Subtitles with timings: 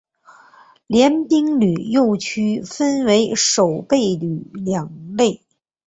[0.87, 5.43] 联兵旅又区分为守备旅两类。